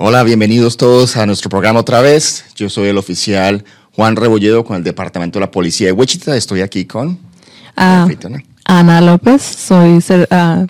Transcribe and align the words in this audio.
Hola, 0.00 0.22
bienvenidos 0.22 0.76
todos 0.76 1.16
a 1.16 1.26
nuestro 1.26 1.50
programa 1.50 1.80
otra 1.80 2.00
vez. 2.00 2.44
Yo 2.54 2.70
soy 2.70 2.86
el 2.86 2.98
oficial 2.98 3.64
Juan 3.96 4.14
Rebolledo 4.14 4.64
con 4.64 4.76
el 4.76 4.84
Departamento 4.84 5.40
de 5.40 5.46
la 5.46 5.50
Policía 5.50 5.88
de 5.88 5.92
Wichita. 5.92 6.36
Estoy 6.36 6.60
aquí 6.60 6.84
con... 6.84 7.18
Ah, 7.76 8.06
Ana 8.64 9.00
López, 9.00 9.42
soy 9.42 9.98
ah, 10.30 10.66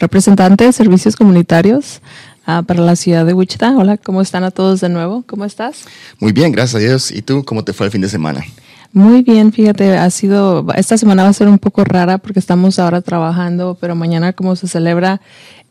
representante 0.00 0.64
de 0.64 0.72
servicios 0.72 1.14
comunitarios 1.14 2.00
ah, 2.44 2.62
para 2.66 2.82
la 2.82 2.96
ciudad 2.96 3.24
de 3.24 3.32
Wichita. 3.32 3.76
Hola, 3.78 3.96
¿cómo 3.96 4.20
están 4.20 4.42
a 4.42 4.50
todos 4.50 4.80
de 4.80 4.88
nuevo? 4.88 5.22
¿Cómo 5.24 5.44
estás? 5.44 5.84
Muy 6.18 6.32
bien, 6.32 6.50
gracias 6.50 6.74
a 6.74 6.84
Dios. 6.84 7.12
¿Y 7.12 7.22
tú 7.22 7.44
cómo 7.44 7.62
te 7.62 7.72
fue 7.72 7.86
el 7.86 7.92
fin 7.92 8.00
de 8.00 8.08
semana? 8.08 8.44
Muy 8.92 9.22
bien, 9.22 9.52
fíjate, 9.52 9.96
ha 9.96 10.10
sido, 10.10 10.66
esta 10.74 10.98
semana 10.98 11.22
va 11.22 11.28
a 11.28 11.32
ser 11.32 11.46
un 11.46 11.60
poco 11.60 11.84
rara 11.84 12.18
porque 12.18 12.40
estamos 12.40 12.80
ahora 12.80 13.02
trabajando, 13.02 13.78
pero 13.80 13.94
mañana 13.94 14.32
como 14.32 14.56
se 14.56 14.66
celebra 14.66 15.20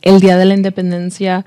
el 0.02 0.22
Día 0.22 0.38
de 0.38 0.46
la 0.46 0.54
Independencia, 0.54 1.46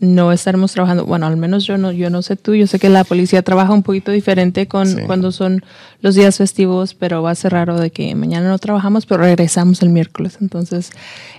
no 0.00 0.32
estaremos 0.32 0.72
trabajando, 0.72 1.04
bueno, 1.04 1.26
al 1.26 1.36
menos 1.36 1.64
yo 1.64 1.78
no, 1.78 1.92
yo 1.92 2.10
no 2.10 2.22
sé 2.22 2.36
tú, 2.36 2.54
yo 2.54 2.66
sé 2.66 2.78
que 2.78 2.88
la 2.88 3.04
policía 3.04 3.42
trabaja 3.42 3.72
un 3.72 3.82
poquito 3.82 4.12
diferente 4.12 4.68
con 4.68 5.06
cuando 5.06 5.32
son 5.32 5.64
los 6.00 6.14
días 6.14 6.36
festivos, 6.36 6.94
pero 6.94 7.22
va 7.22 7.32
a 7.32 7.34
ser 7.34 7.52
raro 7.52 7.78
de 7.78 7.90
que 7.90 8.14
mañana 8.14 8.48
no 8.48 8.58
trabajamos, 8.58 9.06
pero 9.06 9.22
regresamos 9.22 9.82
el 9.82 9.88
miércoles. 9.88 10.38
Entonces, 10.40 10.90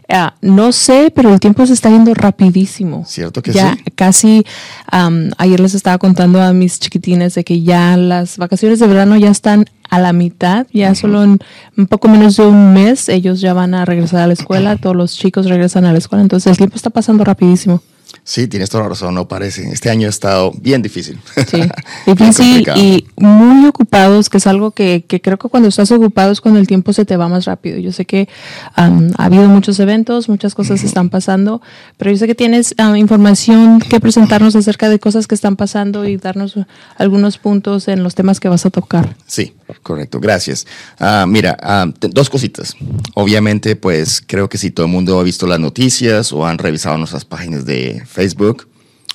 ah, 0.09 0.34
no 0.41 0.72
sé, 0.72 1.12
pero 1.16 1.34
el 1.34 1.40
tiempo 1.40 1.66
se 1.66 1.73
está 1.73 1.90
yendo 1.90 2.13
rapidísimo. 2.13 3.05
Cierto 3.08 3.41
que 3.41 3.54
ya 3.54 3.77
Casi, 3.95 4.45
ayer 5.38 5.60
les 5.60 5.73
estaba 5.73 5.98
contando 5.98 6.41
a 6.41 6.54
mis 6.54 6.80
chiquitines 6.80 7.35
de 7.35 7.44
que 7.44 7.62
ya 7.62 7.98
las 7.98 8.38
vacaciones 8.38 8.80
de 8.80 8.88
verano 8.88 9.18
ya 9.18 9.30
están 9.30 9.66
a 9.90 9.99
la 9.99 10.13
mitad, 10.13 10.68
ya 10.71 10.93
solo 10.96 11.24
en 11.24 11.40
un 11.76 11.87
poco 11.87 12.07
menos 12.07 12.37
de 12.37 12.46
un 12.46 12.74
mes 12.74 13.10
ellos 13.10 13.41
ya 13.41 13.54
van 13.54 13.74
a 13.74 13.85
regresar 13.85 14.21
a 14.21 14.27
la 14.27 14.34
escuela, 14.34 14.77
todos 14.77 14.96
los 14.96 15.18
chicos 15.18 15.48
regresan 15.48 15.85
a 15.85 15.91
la 15.91 15.98
escuela, 15.98 16.21
entonces 16.21 16.52
el 16.52 16.57
tiempo 16.57 16.76
está 16.76 16.91
pasando 16.91 17.24
rapidísimo. 17.24 17.82
Sí, 18.24 18.48
tienes 18.48 18.70
toda 18.70 18.84
la 18.84 18.90
razón, 18.90 19.15
no 19.15 19.27
parece. 19.27 19.70
Este 19.71 19.90
año 19.90 20.07
ha 20.07 20.10
estado 20.10 20.52
bien 20.62 20.82
difícil. 20.82 21.20
Sí, 21.48 21.62
difícil 22.05 22.68
y 22.76 23.05
muy 23.15 23.68
ocupados, 23.68 24.29
que 24.29 24.38
es 24.38 24.48
algo 24.48 24.71
que, 24.71 25.05
creo 25.07 25.38
que 25.38 25.49
cuando 25.49 25.70
estás 25.70 25.91
ocupado 25.91 26.32
es 26.32 26.41
cuando 26.41 26.60
el 26.60 26.68
tiempo 26.68 26.93
se 26.93 27.05
te 27.05 27.18
va 27.18 27.27
más 27.27 27.46
rápido. 27.46 27.80
Yo 27.80 27.91
sé 27.91 28.05
que 28.05 28.30
ha 28.76 28.91
habido 29.18 29.48
muchos 29.48 29.80
eventos, 29.80 30.30
muchas 30.30 30.55
cosas 30.55 30.84
están 30.84 31.10
pasando, 31.10 31.62
pero 31.98 32.12
yo 32.12 32.18
sé 32.18 32.27
que 32.27 32.35
tienes 32.35 32.76
información 32.98 33.80
que 33.80 33.99
presentarnos 33.99 34.55
acerca 34.55 34.90
de 34.90 34.99
cosas 34.99 35.27
que 35.27 35.35
están 35.35 35.55
pasando 35.55 36.05
y 36.05 36.18
darnos 36.18 36.55
algunos 36.98 37.37
puntos 37.37 37.87
en 37.87 38.04
los 38.04 38.15
temas 38.15 38.40
que 38.40 38.49
vas 38.49 38.65
a 38.65 38.70
tocar. 38.70 39.15
Sí, 39.26 39.54
correcto, 39.84 40.20
gracias. 40.20 40.65
Ah, 40.99 41.26
mira, 41.27 41.57
ah, 41.62 41.87
dos 41.99 42.30
cositas. 42.30 42.76
Obviamente, 43.15 43.76
pues 43.76 44.24
creo 44.26 44.49
que 44.49 44.57
si 44.57 44.71
todo 44.71 44.85
el 44.85 44.91
mundo 44.91 45.20
ha 45.20 45.24
visto 45.24 45.48
las 45.48 45.60
noticias 45.60 46.32
o 46.32 46.46
han 46.46 46.57
revisado 46.57 46.98
nuestras 46.98 47.26
páginas 47.26 47.65
de 47.65 47.99
Facebook 48.05 48.68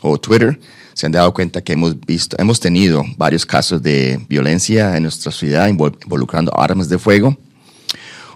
o 0.03 0.19
Twitter, 0.19 0.59
se 0.95 1.07
han 1.07 1.13
dado 1.13 1.35
cuenta 1.35 1.61
que 1.61 1.73
hemos 1.73 1.99
visto, 2.01 2.37
hemos 2.39 2.61
tenido 2.61 3.05
varios 3.17 3.45
casos 3.45 3.83
de 3.83 4.21
violencia 4.29 4.97
en 4.97 5.03
nuestra 5.03 5.33
ciudad 5.33 5.69
involucrando 5.69 6.53
armas 6.59 6.89
de 6.89 6.99
fuego. 6.99 7.37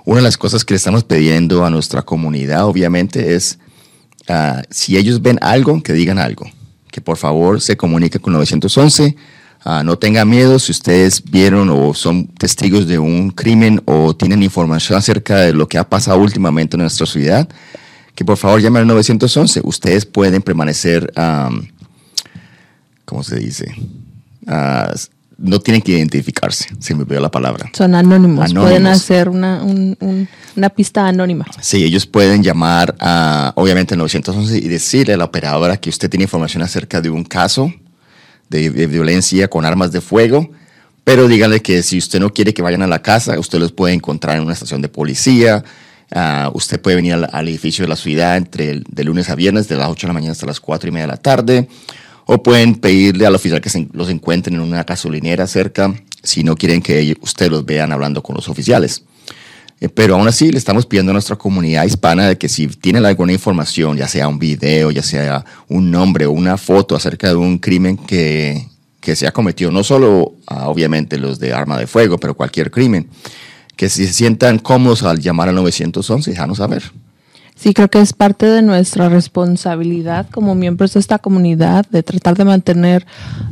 Una 0.05 0.17
de 0.17 0.25
las 0.25 0.37
cosas 0.37 0.65
que 0.65 0.75
le 0.75 0.79
estamos 0.79 1.05
pidiendo 1.05 1.65
a 1.65 1.71
nuestra 1.71 2.03
comunidad, 2.03 2.65
obviamente, 2.65 3.35
es 3.35 3.59
ah, 4.29 4.63
si 4.71 4.97
ellos 4.97 5.23
ven 5.23 5.39
algo, 5.41 5.83
que 5.83 5.93
digan 5.93 6.19
algo. 6.19 6.51
Que 6.91 7.01
por 7.01 7.17
favor 7.17 7.61
se 7.61 7.77
comunique 7.77 8.19
con 8.19 8.33
911. 8.33 9.15
Ah, 9.65 9.83
no 9.85 9.99
tengan 9.99 10.29
miedo 10.29 10.59
si 10.59 10.73
ustedes 10.73 11.23
vieron 11.23 11.69
o 11.69 11.93
son 11.93 12.27
testigos 12.27 12.89
de 12.89 12.99
un 12.99 13.31
crimen 13.31 13.83
o 13.85 14.17
tienen 14.17 14.43
información 14.43 14.99
acerca 14.99 15.41
de 15.41 15.53
lo 15.53 15.69
que 15.69 15.79
ha 15.79 15.89
pasado 15.89 16.19
últimamente 16.19 16.77
en 16.77 16.83
nuestra 16.83 17.07
ciudad 17.07 17.48
que 18.18 18.24
por 18.24 18.36
favor 18.36 18.61
llamen 18.61 18.80
al 18.80 18.89
911. 18.89 19.61
Ustedes 19.62 20.05
pueden 20.05 20.42
permanecer, 20.42 21.12
¿cómo 23.05 23.23
se 23.23 23.36
dice? 23.36 23.73
Ah, 24.45 24.92
no 25.36 25.61
tienen 25.61 25.83
que 25.83 25.92
identificarse, 25.92 26.67
se 26.80 26.96
me 26.96 27.02
olvidó 27.02 27.20
la 27.20 27.30
palabra. 27.30 27.70
Son 27.74 27.95
anónimos, 27.95 28.52
pueden 28.52 28.89
hacer 28.89 29.28
una, 29.28 29.62
una, 29.62 30.68
pista 30.70 31.07
anónima. 31.07 31.46
Sí, 31.61 31.84
ellos 31.84 32.07
pueden 32.07 32.42
llamar 32.42 32.96
a, 32.98 33.52
obviamente, 33.55 33.95
al 33.95 33.98
911 33.98 34.58
y 34.58 34.67
decirle 34.67 35.14
a 35.14 35.17
la 35.17 35.27
operadora 35.27 35.77
que 35.77 35.89
usted 35.89 36.11
tiene 36.11 36.24
información 36.24 36.64
acerca 36.64 37.01
de 37.01 37.11
un 37.11 37.23
caso 37.23 37.73
de, 38.48 38.68
de 38.70 38.89
violencia 38.89 39.46
con 39.46 39.64
armas 39.64 39.92
de 39.92 40.01
fuego, 40.01 40.51
pero 41.05 41.28
díganle 41.28 41.62
que 41.62 41.84
si 41.84 41.98
usted 41.98 42.18
no 42.18 42.34
quiere 42.34 42.52
que 42.52 42.62
vayan 42.62 42.83
a 42.83 42.89
la 42.89 43.01
casa, 43.01 43.39
usted 43.39 43.61
los 43.61 43.70
puede 43.70 43.95
encontrar 43.95 44.39
en 44.39 44.42
una 44.42 44.55
estación 44.55 44.83
de 44.83 44.89
policía, 44.89 45.62
Ah, 46.13 46.51
usted 46.55 46.80
puede 46.80 46.96
venir 46.96 47.14
al, 47.14 47.48
edificio 47.48 47.85
de 47.85 47.89
la 47.89 47.96
ciudad 47.96 48.36
entre 48.36 48.83
de 48.89 49.05
lunes 49.05 49.29
a 49.29 49.35
viernes, 49.35 49.69
de 49.69 49.77
las 49.77 49.89
8 49.89 50.07
de 50.07 50.08
la 50.08 50.14
mañana 50.14 50.33
hasta 50.33 50.46
las 50.46 50.61
4 50.61 50.89
y 50.89 50.92
media 50.92 51.07
de 51.07 51.13
la 51.13 51.19
tarde. 51.19 51.69
O 52.27 52.42
pueden 52.42 52.74
pedirle 52.74 53.27
al 53.27 53.35
oficial 53.35 53.61
que 53.61 53.89
los 53.92 54.11
encuentren 54.11 54.57
en 54.57 54.63
una 54.63 54.85
gasolinera 54.85 55.46
cerca 55.46 55.95
si 56.23 56.45
no 56.45 56.57
quieren 56.57 56.83
que 56.83 57.17
ustedes 57.20 57.51
los 57.51 57.64
vean 57.64 57.92
hablando 57.92 58.23
con 58.23 58.36
los 58.36 58.48
oficiales. 58.48 59.02
Eh, 59.80 59.89
pero 59.89 60.17
aún 60.17 60.27
así 60.27 60.51
le 60.51 60.58
estamos 60.58 60.86
pidiendo 60.86 61.11
a 61.11 61.14
nuestra 61.14 61.36
comunidad 61.36 61.85
hispana 61.85 62.29
de 62.29 62.36
que 62.36 62.48
si 62.48 62.67
tienen 62.67 63.05
alguna 63.05 63.33
información, 63.33 63.96
ya 63.96 64.08
sea 64.08 64.29
un 64.29 64.39
video, 64.39 64.90
ya 64.90 65.02
sea 65.02 65.45
un 65.69 65.90
nombre 65.90 66.27
o 66.27 66.33
una 66.33 66.57
foto 66.57 66.96
acerca 66.96 67.29
de 67.29 67.36
un 67.36 67.58
crimen 67.58 67.96
que, 67.96 68.67
que 69.01 69.14
se 69.14 69.27
ha 69.27 69.33
cometido, 69.33 69.70
no 69.70 69.85
solo 69.85 70.35
ah, 70.48 70.69
obviamente 70.69 71.19
los 71.19 71.39
de 71.39 71.52
arma 71.52 71.79
de 71.79 71.86
fuego, 71.86 72.19
pero 72.19 72.35
cualquier 72.35 72.70
crimen, 72.70 73.08
que 73.78 73.89
se 73.89 74.12
sientan 74.12 74.58
cómodos 74.58 75.05
al 75.05 75.20
llamar 75.20 75.48
al 75.48 75.55
911 75.55 76.33
y 76.33 76.56
saber. 76.56 76.83
Sí, 77.55 77.72
creo 77.72 77.89
que 77.89 78.00
es 78.00 78.12
parte 78.12 78.46
de 78.46 78.61
nuestra 78.61 79.08
responsabilidad 79.08 80.27
como 80.30 80.56
miembros 80.56 80.94
de 80.94 81.00
esta 81.00 81.18
comunidad 81.18 81.86
de 81.89 82.02
tratar 82.02 82.36
de 82.36 82.44
mantener 82.44 83.06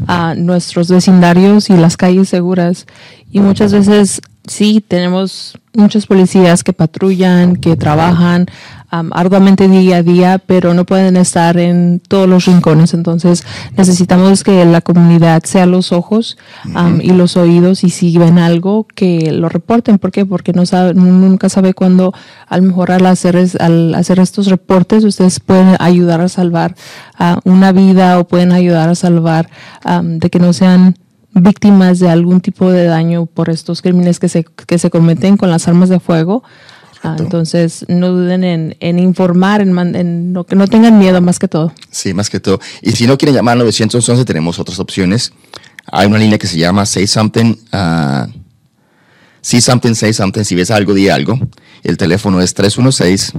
a 0.08 0.34
nuestros 0.34 0.88
vecindarios 0.88 1.70
y 1.70 1.76
las 1.76 1.96
calles 1.96 2.28
seguras. 2.28 2.86
Y 3.30 3.38
muchas 3.38 3.72
veces 3.72 4.20
sí, 4.48 4.84
tenemos 4.86 5.56
muchos 5.74 6.06
policías 6.06 6.64
que 6.64 6.72
patrullan, 6.72 7.54
que 7.54 7.76
trabajan 7.76 8.46
arduamente 9.12 9.68
día 9.68 9.98
a 9.98 10.02
día, 10.02 10.38
pero 10.44 10.74
no 10.74 10.84
pueden 10.84 11.16
estar 11.16 11.58
en 11.58 12.00
todos 12.06 12.28
los 12.28 12.44
rincones. 12.46 12.94
Entonces 12.94 13.44
necesitamos 13.76 14.44
que 14.44 14.64
la 14.64 14.80
comunidad 14.80 15.42
sea 15.44 15.66
los 15.66 15.92
ojos 15.92 16.36
y 17.00 17.10
los 17.12 17.36
oídos 17.36 17.84
y 17.84 17.90
si 17.90 18.16
ven 18.18 18.38
algo, 18.38 18.86
que 18.94 19.32
lo 19.32 19.48
reporten. 19.48 19.98
¿Por 19.98 20.12
qué? 20.12 20.26
Porque 20.26 20.52
no 20.52 20.66
sabe, 20.66 20.94
nunca 20.94 21.48
sabe 21.48 21.74
cuándo, 21.74 22.12
a 22.48 22.56
lo 22.56 22.62
mejor 22.62 22.92
al 22.92 23.06
hacer, 23.06 23.36
al 23.60 23.94
hacer 23.94 24.20
estos 24.20 24.46
reportes, 24.46 25.04
ustedes 25.04 25.40
pueden 25.40 25.76
ayudar 25.78 26.20
a 26.20 26.28
salvar 26.28 26.74
una 27.44 27.72
vida 27.72 28.18
o 28.18 28.26
pueden 28.26 28.52
ayudar 28.52 28.88
a 28.88 28.94
salvar 28.94 29.48
de 30.02 30.30
que 30.30 30.38
no 30.38 30.52
sean 30.52 30.96
víctimas 31.36 31.98
de 31.98 32.08
algún 32.08 32.40
tipo 32.40 32.70
de 32.70 32.86
daño 32.86 33.26
por 33.26 33.50
estos 33.50 33.82
crímenes 33.82 34.18
que 34.18 34.28
se, 34.28 34.44
que 34.44 34.78
se 34.78 34.90
cometen 34.90 35.36
con 35.36 35.50
las 35.50 35.68
armas 35.68 35.88
de 35.88 36.00
fuego. 36.00 36.42
Ah, 37.06 37.16
entonces, 37.18 37.84
no 37.88 38.08
duden 38.08 38.44
en, 38.44 38.98
informar, 38.98 39.60
en, 39.60 40.32
no, 40.32 40.44
que 40.44 40.56
no 40.56 40.66
tengan 40.66 40.98
miedo 40.98 41.20
más 41.20 41.38
que 41.38 41.48
todo. 41.48 41.72
Sí, 41.90 42.14
más 42.14 42.30
que 42.30 42.40
todo. 42.40 42.60
Y 42.82 42.92
si 42.92 43.06
no 43.06 43.16
quieren 43.16 43.34
llamar 43.34 43.52
al 43.52 43.60
911, 43.60 44.24
tenemos 44.24 44.58
otras 44.58 44.78
opciones. 44.78 45.32
Hay 45.90 46.06
una 46.06 46.18
línea 46.18 46.38
que 46.38 46.46
se 46.46 46.58
llama 46.58 46.86
Say 46.86 47.06
Something. 47.06 47.54
Uh, 47.72 48.30
see 49.40 49.60
Something, 49.60 49.94
Say 49.94 50.12
Something. 50.12 50.44
Si 50.44 50.54
ves 50.54 50.70
algo, 50.70 50.94
di 50.94 51.08
algo. 51.08 51.38
El 51.82 51.96
teléfono 51.96 52.40
es 52.40 52.54
316 52.54 53.32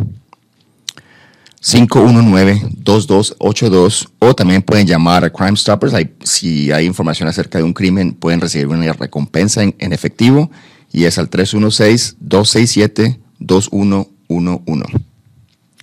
519-2282 1.61 4.07
o 4.19 4.35
también 4.35 4.61
pueden 4.61 4.85
llamar 4.87 5.25
a 5.25 5.29
Crime 5.29 5.57
Stoppers. 5.57 5.93
si 6.23 6.71
hay 6.71 6.85
información 6.85 7.27
acerca 7.27 7.57
de 7.57 7.65
un 7.65 7.73
crimen, 7.73 8.13
pueden 8.13 8.39
recibir 8.39 8.67
una 8.67 8.93
recompensa 8.93 9.63
en, 9.63 9.93
efectivo 9.93 10.49
y 10.91 11.03
es 11.05 11.17
al 11.17 11.29
316-267-2111. 13.39 15.01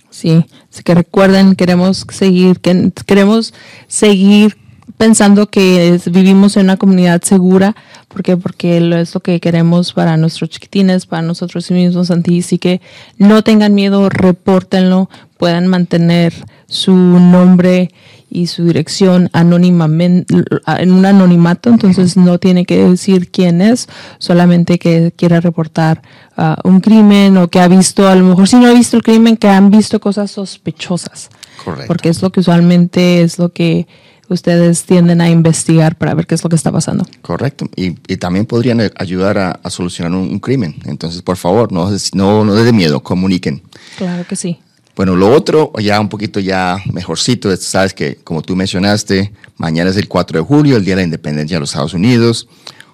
Sí, 0.09 0.45
así 0.71 0.83
que 0.83 0.95
recuerden, 0.95 1.55
queremos 1.55 2.05
seguir, 2.09 2.61
que, 2.61 2.91
queremos 3.05 3.53
seguir 3.87 4.57
pensando 4.97 5.47
que 5.47 5.99
vivimos 6.05 6.55
en 6.55 6.63
una 6.63 6.77
comunidad 6.77 7.21
segura, 7.21 7.75
porque 8.07 8.37
porque 8.37 8.77
es 8.77 9.13
lo 9.13 9.19
que 9.19 9.39
queremos 9.41 9.91
para 9.91 10.15
nuestros 10.15 10.49
chiquitines, 10.51 11.05
para 11.05 11.21
nosotros 11.21 11.69
mismos, 11.69 12.11
así 12.11 12.57
que 12.57 12.79
no 13.17 13.43
tengan 13.43 13.75
miedo, 13.75 14.09
repórtenlo, 14.09 15.09
puedan 15.37 15.67
mantener 15.67 16.33
su 16.75 16.93
nombre 16.93 17.89
y 18.29 18.47
su 18.47 18.65
dirección 18.65 19.29
anónimamente 19.33 20.35
en 20.77 20.91
un 20.91 21.05
anonimato, 21.05 21.69
entonces 21.69 22.17
no 22.17 22.37
tiene 22.37 22.65
que 22.65 22.89
decir 22.89 23.31
quién 23.31 23.61
es, 23.61 23.87
solamente 24.17 24.77
que 24.77 25.13
quiera 25.15 25.39
reportar 25.39 26.01
uh, 26.37 26.67
un 26.67 26.81
crimen 26.81 27.37
o 27.37 27.47
que 27.47 27.59
ha 27.59 27.67
visto, 27.67 28.07
a 28.07 28.15
lo 28.15 28.25
mejor 28.25 28.47
si 28.47 28.57
no 28.57 28.67
ha 28.67 28.73
visto 28.73 28.97
el 28.97 29.03
crimen, 29.03 29.37
que 29.37 29.47
han 29.47 29.69
visto 29.69 29.99
cosas 29.99 30.31
sospechosas. 30.31 31.29
Correcto. 31.63 31.87
Porque 31.87 32.09
es 32.09 32.21
lo 32.21 32.31
que 32.31 32.41
usualmente 32.41 33.21
es 33.21 33.39
lo 33.39 33.53
que 33.53 33.87
ustedes 34.27 34.83
tienden 34.83 35.21
a 35.21 35.29
investigar 35.29 35.95
para 35.95 36.13
ver 36.13 36.27
qué 36.27 36.35
es 36.35 36.43
lo 36.43 36.49
que 36.49 36.55
está 36.55 36.71
pasando. 36.71 37.05
Correcto. 37.21 37.69
Y, 37.75 37.91
también 38.17 38.45
podrían 38.45 38.81
ayudar 38.97 39.37
a, 39.37 39.69
solucionar 39.69 40.11
un, 40.11 40.39
crimen. 40.39 40.75
Entonces, 40.85 41.21
por 41.21 41.37
favor, 41.37 41.71
no, 41.71 41.89
no, 42.13 42.43
no 42.43 42.55
den 42.55 42.75
miedo, 42.75 43.01
comuniquen. 43.01 43.61
Claro 43.97 44.25
que 44.27 44.35
sí. 44.35 44.59
Bueno, 44.95 45.15
lo 45.15 45.29
otro, 45.29 45.73
ya 45.79 45.99
un 45.99 46.07
poquito 46.07 46.39
ya 46.39 46.77
mejorcito, 46.93 47.51
es, 47.51 47.63
sabes 47.63 47.93
que 47.93 48.15
como 48.23 48.41
tú 48.41 48.55
mencionaste, 48.55 49.33
mañana 49.57 49.89
es 49.89 49.97
el 49.97 50.07
4 50.07 50.39
de 50.39 50.45
julio, 50.45 50.77
el 50.77 50.85
Día 50.85 50.95
de 50.95 51.01
la 51.01 51.05
Independencia 51.05 51.57
de 51.57 51.59
los 51.59 51.71
Estados 51.71 51.93
Unidos. 51.93 52.47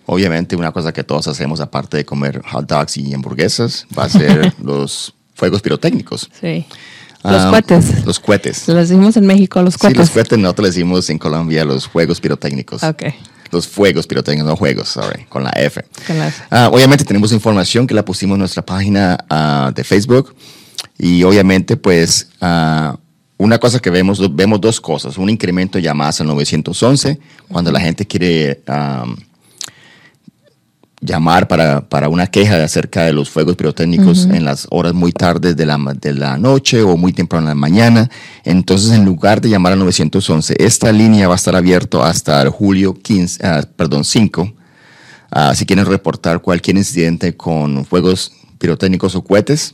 Obviamente 0.07 0.55
una 0.55 0.71
cosa 0.71 0.91
que 0.91 1.03
todos 1.03 1.27
hacemos 1.27 1.61
aparte 1.61 1.97
de 1.97 2.05
comer 2.05 2.41
hot 2.51 2.67
dogs 2.67 2.97
y 2.97 3.13
hamburguesas 3.13 3.85
va 3.97 4.05
a 4.05 4.09
ser 4.09 4.53
los 4.63 5.13
fuegos 5.35 5.61
pirotécnicos. 5.61 6.29
Sí. 6.39 6.65
Los 7.23 7.45
cohetes. 7.45 8.05
Los 8.05 8.19
cohetes. 8.19 8.67
Lo 8.67 8.75
decimos 8.75 9.15
en 9.15 9.27
México, 9.27 9.61
los 9.61 9.77
cohetes. 9.77 9.97
Sí, 9.97 9.99
los 9.99 10.09
cohetes 10.09 10.39
nosotros 10.39 10.63
le 10.63 10.69
decimos 10.69 11.07
en 11.11 11.19
Colombia 11.19 11.63
los 11.65 11.87
fuegos 11.87 12.19
pirotécnicos. 12.19 12.81
Ok. 12.83 13.03
Los 13.51 13.67
fuegos 13.67 14.07
pirotécnicos, 14.07 14.49
no 14.49 14.55
juegos, 14.55 14.89
sorry, 14.89 15.25
con 15.25 15.43
la 15.43 15.51
F. 15.51 15.85
Con 16.07 16.17
la 16.17 16.29
F. 16.29 16.43
Ah, 16.49 16.69
obviamente 16.71 17.05
tenemos 17.05 17.31
información 17.31 17.85
que 17.85 17.93
la 17.93 18.03
pusimos 18.03 18.35
en 18.35 18.39
nuestra 18.39 18.65
página 18.65 19.23
ah, 19.29 19.71
de 19.75 19.83
Facebook 19.83 20.33
y 21.03 21.23
obviamente 21.23 21.77
pues 21.77 22.29
ah, 22.41 22.95
una 23.39 23.57
cosa 23.57 23.79
que 23.79 23.89
vemos, 23.89 24.35
vemos 24.35 24.61
dos 24.61 24.79
cosas, 24.79 25.17
un 25.17 25.31
incremento 25.31 25.79
de 25.79 25.83
llamadas 25.83 26.21
al 26.21 26.27
911 26.27 27.19
cuando 27.49 27.71
la 27.71 27.79
gente 27.79 28.05
quiere 28.05 28.61
llamar 30.99 31.47
para, 31.47 31.89
para, 31.89 32.07
una 32.07 32.27
queja 32.27 32.63
acerca 32.63 33.03
de 33.03 33.13
los 33.13 33.31
fuegos 33.31 33.55
pirotécnicos 33.55 34.25
en 34.25 34.45
las 34.45 34.67
horas 34.69 34.93
muy 34.93 35.11
tardes 35.11 35.57
de 35.57 35.65
la, 35.65 35.79
de 35.99 36.13
la 36.13 36.37
noche 36.37 36.83
o 36.83 36.95
muy 36.95 37.13
temprano 37.13 37.47
en 37.47 37.49
la 37.49 37.55
mañana. 37.55 38.11
Entonces, 38.43 38.91
en 38.91 39.03
lugar 39.03 39.41
de 39.41 39.49
llamar 39.49 39.73
al 39.73 39.79
911, 39.79 40.53
esta 40.59 40.91
línea 40.91 41.27
va 41.27 41.33
a 41.33 41.37
estar 41.37 41.55
abierta 41.55 42.07
hasta 42.07 42.39
el 42.43 42.49
julio 42.49 42.93
15, 42.93 43.43
ah, 43.43 43.63
perdón, 43.75 44.05
5. 44.05 44.53
Ah, 45.31 45.55
si 45.55 45.65
quieren 45.65 45.87
reportar 45.87 46.43
cualquier 46.43 46.77
incidente 46.77 47.35
con 47.35 47.85
fuegos 47.85 48.33
pirotécnicos 48.59 49.15
o 49.15 49.23
cohetes, 49.23 49.73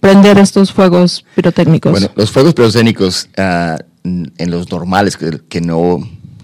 prender 0.00 0.38
estos 0.38 0.72
fuegos 0.72 1.24
pirotécnicos? 1.34 1.92
Bueno, 1.92 2.10
los 2.16 2.30
fuegos 2.30 2.54
pirotécnicos 2.54 3.28
uh, 3.38 3.76
en 4.02 4.50
los 4.50 4.70
normales 4.70 5.16
que, 5.16 5.40
que 5.48 5.60
no 5.60 6.00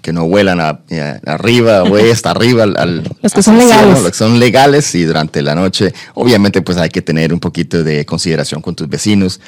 que 0.06 0.12
no 0.12 0.28
vuelan 0.28 0.60
a, 0.60 0.68
a, 0.68 1.32
arriba 1.32 1.82
o 1.82 1.96
hasta 1.96 2.30
arriba 2.30 2.62
al, 2.62 2.76
al 2.76 3.02
los 3.22 3.32
que 3.34 3.42
son 3.42 3.58
legales. 3.58 4.02
Los 4.02 4.12
que 4.12 4.16
son 4.16 4.38
legales 4.38 4.94
y 4.94 5.02
durante 5.02 5.42
la 5.42 5.56
noche, 5.56 5.92
obviamente 6.14 6.62
pues 6.62 6.78
hay 6.78 6.90
que 6.90 7.02
tener 7.02 7.32
un 7.32 7.40
poquito 7.40 7.82
de 7.82 8.06
consideración 8.06 8.62
con 8.62 8.76
tus 8.76 8.88
vecinos, 8.88 9.40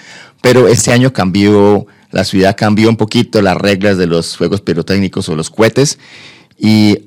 pero 0.43 0.67
este 0.67 0.91
año 0.91 1.13
cambió, 1.13 1.87
la 2.11 2.25
ciudad 2.25 2.57
cambió 2.57 2.89
un 2.89 2.97
poquito 2.97 3.41
las 3.41 3.57
reglas 3.57 3.99
de 3.99 4.09
los 4.09 4.37
fuegos 4.37 4.61
pirotécnicos 4.61 5.29
o 5.29 5.37
los 5.37 5.49
cohetes 5.49 6.01
y 6.59 7.03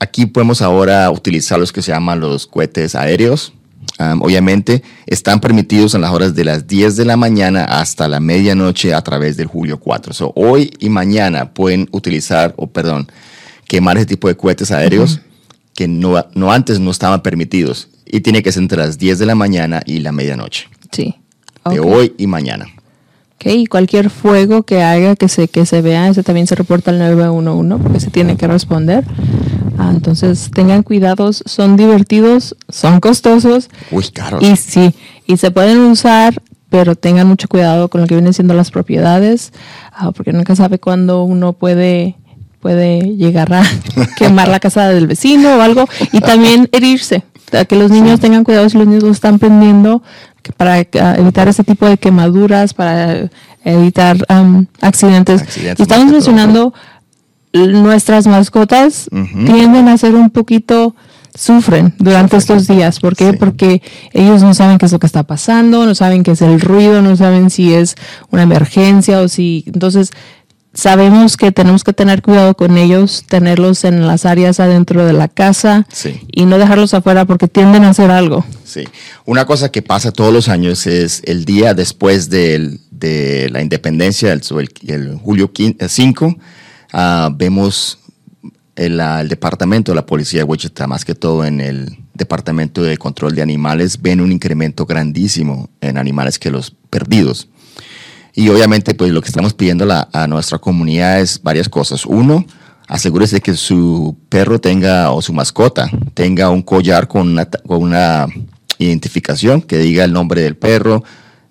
aquí 0.00 0.24
podemos 0.24 0.62
ahora 0.62 1.10
utilizar 1.10 1.58
los 1.58 1.70
que 1.70 1.82
se 1.82 1.92
llaman 1.92 2.20
los 2.20 2.46
cohetes 2.46 2.94
aéreos, 2.94 3.52
Um, 3.98 4.22
obviamente 4.22 4.82
están 5.06 5.40
permitidos 5.40 5.94
en 5.94 6.00
las 6.00 6.10
horas 6.10 6.34
de 6.34 6.44
las 6.44 6.66
10 6.66 6.96
de 6.96 7.04
la 7.04 7.16
mañana 7.16 7.64
hasta 7.64 8.08
la 8.08 8.18
medianoche 8.18 8.92
a 8.92 9.02
través 9.02 9.36
del 9.36 9.46
julio 9.46 9.78
4. 9.78 10.12
So, 10.12 10.32
hoy 10.34 10.72
y 10.80 10.88
mañana 10.88 11.52
pueden 11.54 11.88
utilizar, 11.92 12.54
o 12.56 12.66
perdón, 12.66 13.06
quemar 13.68 13.96
ese 13.96 14.06
tipo 14.06 14.28
de 14.28 14.36
cohetes 14.36 14.72
aéreos 14.72 15.14
uh 15.14 15.16
-huh. 15.16 15.20
que 15.74 15.88
no, 15.88 16.26
no, 16.34 16.52
antes 16.52 16.80
no 16.80 16.90
estaban 16.90 17.22
permitidos. 17.22 17.88
Y 18.06 18.20
tiene 18.20 18.42
que 18.42 18.52
ser 18.52 18.62
entre 18.62 18.78
las 18.78 18.98
10 18.98 19.18
de 19.18 19.26
la 19.26 19.34
mañana 19.34 19.82
y 19.86 20.00
la 20.00 20.12
medianoche. 20.12 20.68
Sí. 20.90 21.14
Okay. 21.62 21.78
De 21.78 21.84
hoy 21.84 22.14
y 22.18 22.26
mañana. 22.26 22.66
Ok, 23.44 23.50
y 23.52 23.66
cualquier 23.66 24.08
fuego 24.08 24.62
que 24.62 24.82
haga 24.82 25.16
que 25.16 25.28
se, 25.28 25.48
que 25.48 25.66
se 25.66 25.82
vea, 25.82 26.08
ese 26.08 26.22
también 26.22 26.46
se 26.46 26.54
reporta 26.54 26.90
al 26.90 26.98
911 26.98 27.82
porque 27.82 28.00
se 28.00 28.10
tiene 28.10 28.38
que 28.38 28.46
responder. 28.46 29.04
Ah, 29.76 29.90
entonces 29.94 30.50
tengan 30.54 30.82
cuidados, 30.82 31.42
son 31.44 31.76
divertidos, 31.76 32.56
son 32.70 33.00
costosos. 33.00 33.68
Uy, 33.90 34.04
caros. 34.14 34.42
Y 34.42 34.56
sí, 34.56 34.94
y 35.26 35.36
se 35.36 35.50
pueden 35.50 35.80
usar, 35.80 36.40
pero 36.70 36.96
tengan 36.96 37.26
mucho 37.26 37.46
cuidado 37.46 37.88
con 37.88 38.00
lo 38.00 38.06
que 38.06 38.14
vienen 38.14 38.32
siendo 38.32 38.54
las 38.54 38.70
propiedades, 38.70 39.52
ah, 39.92 40.12
porque 40.12 40.32
nunca 40.32 40.56
sabe 40.56 40.78
cuándo 40.78 41.24
uno 41.24 41.52
puede, 41.52 42.16
puede 42.60 43.14
llegar 43.16 43.52
a 43.52 43.62
quemar 44.16 44.48
la 44.48 44.58
casa 44.58 44.88
del 44.88 45.06
vecino 45.06 45.56
o 45.56 45.60
algo, 45.60 45.86
y 46.12 46.20
también 46.20 46.70
herirse. 46.72 47.24
Que 47.68 47.76
los 47.76 47.90
niños 47.90 48.18
tengan 48.18 48.42
cuidado 48.42 48.68
si 48.68 48.78
los 48.78 48.86
niños 48.86 49.04
lo 49.04 49.12
están 49.12 49.38
prendiendo 49.38 50.02
para 50.56 50.80
uh, 50.80 51.20
evitar 51.20 51.48
ese 51.48 51.64
tipo 51.64 51.86
de 51.86 51.96
quemaduras, 51.96 52.74
para 52.74 53.30
evitar 53.64 54.16
um, 54.28 54.66
accidentes. 54.80 55.42
Accidentes, 55.42 55.80
Estamos 55.80 56.12
mencionando 56.12 56.74
nuestras 57.52 58.26
mascotas 58.26 59.08
tienden 59.10 59.88
a 59.88 59.96
ser 59.96 60.14
un 60.14 60.30
poquito 60.30 60.94
sufren 61.34 61.94
durante 61.98 62.36
estos 62.36 62.66
días. 62.66 63.00
¿Por 63.00 63.16
qué? 63.16 63.32
Sí. 63.32 63.36
Porque 63.36 63.82
ellos 64.12 64.42
no 64.42 64.54
saben 64.54 64.78
qué 64.78 64.86
es 64.86 64.92
lo 64.92 64.98
que 64.98 65.06
está 65.06 65.24
pasando, 65.24 65.84
no 65.84 65.94
saben 65.94 66.22
qué 66.22 66.32
es 66.32 66.42
el 66.42 66.60
ruido, 66.60 67.02
no 67.02 67.16
saben 67.16 67.50
si 67.50 67.74
es 67.74 67.96
una 68.30 68.42
emergencia 68.42 69.20
o 69.20 69.28
si... 69.28 69.64
Entonces, 69.66 70.10
sabemos 70.74 71.36
que 71.36 71.52
tenemos 71.52 71.84
que 71.84 71.92
tener 71.92 72.20
cuidado 72.22 72.54
con 72.54 72.76
ellos, 72.76 73.24
tenerlos 73.28 73.84
en 73.84 74.06
las 74.06 74.24
áreas 74.26 74.60
adentro 74.60 75.06
de 75.06 75.12
la 75.12 75.28
casa 75.28 75.86
Sí. 75.92 76.20
y 76.32 76.46
no 76.46 76.58
dejarlos 76.58 76.94
afuera 76.94 77.24
porque 77.24 77.48
tienden 77.48 77.84
a 77.84 77.90
hacer 77.90 78.10
algo. 78.10 78.44
Sí. 78.64 78.84
Una 79.24 79.44
cosa 79.46 79.70
que 79.70 79.82
pasa 79.82 80.10
todos 80.12 80.32
los 80.32 80.48
años 80.48 80.86
es 80.86 81.22
el 81.26 81.44
día 81.44 81.74
después 81.74 82.28
de 82.30 82.78
la 83.50 83.60
independencia, 83.62 84.32
el, 84.32 84.42
el- 84.86 85.16
julio 85.18 85.52
quin- 85.52 85.76
eh, 85.78 85.88
5, 85.88 86.36
ah, 86.92 87.30
vemos 87.34 87.98
el, 88.76 88.98
ah, 89.00 89.20
el 89.20 89.28
departamento 89.28 89.92
de 89.92 89.96
la 89.96 90.06
policía 90.06 90.40
de 90.40 90.44
Wichita, 90.44 90.86
más 90.86 91.04
que 91.04 91.14
todo 91.14 91.44
en 91.44 91.60
el 91.60 91.98
departamento 92.14 92.82
de 92.82 92.96
control 92.96 93.34
de 93.34 93.42
animales, 93.42 94.00
ven 94.00 94.20
un 94.20 94.32
incremento 94.32 94.86
grandísimo 94.86 95.68
en 95.80 95.98
animales 95.98 96.38
que 96.38 96.50
los 96.50 96.74
perdidos. 96.90 97.48
Y 98.34 98.48
obviamente, 98.48 98.94
pues 98.94 99.12
lo 99.12 99.20
que 99.20 99.28
estamos 99.28 99.54
pidiendo 99.54 99.86
a, 99.90 100.26
nuestra 100.26 100.58
comunidad 100.58 101.20
es 101.20 101.40
varias 101.42 101.68
cosas. 101.68 102.04
Uno, 102.04 102.44
asegúrese 102.88 103.40
que 103.40 103.54
su 103.54 104.16
perro 104.28 104.60
tenga 104.60 105.12
o 105.12 105.22
su 105.22 105.32
mascota 105.32 105.88
tenga 106.14 106.50
un 106.50 106.62
collar 106.62 107.06
con 107.06 107.28
una, 107.28 107.46
con 107.46 107.82
una 107.82 108.26
identificación 108.78 109.62
que 109.62 109.78
diga 109.78 110.04
el 110.04 110.12
nombre 110.12 110.42
del 110.42 110.56
perro, 110.56 111.04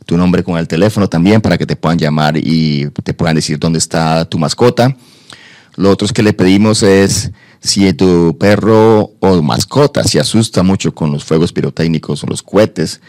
tu 0.06 0.18
nombre 0.18 0.44
con 0.44 0.58
el 0.58 0.68
teléfono 0.68 1.08
también 1.08 1.40
para 1.40 1.58
que 1.58 1.66
te 1.66 1.78
puedan 1.78 1.98
llamar 1.98 2.36
y 2.38 2.90
te 3.04 3.14
puedan 3.14 3.36
decir 3.36 3.58
dónde 3.58 3.80
está 3.80 4.26
tu 4.26 4.38
mascota. 4.38 4.96
Lo 5.76 5.90
otro 5.90 6.08
que 6.10 6.22
le 6.22 6.34
pedimos 6.34 6.84
es 6.84 7.32
si 7.62 7.92
tu 7.94 8.38
perro 8.38 9.14
o 9.20 9.42
mascota 9.42 10.04
se 10.04 10.20
asusta 10.20 10.64
mucho 10.64 10.94
con 10.94 11.12
los 11.12 11.24
fuegos 11.24 11.54
pirotécnicos 11.54 12.24
o 12.24 12.28
los 12.28 12.44
cohetes, 12.44 13.00